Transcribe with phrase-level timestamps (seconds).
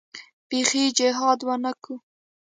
[0.49, 1.93] بيخي جهاد ونه کو.